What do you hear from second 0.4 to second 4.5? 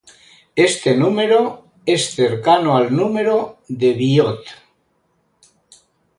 Este número es cercano al número de Biot.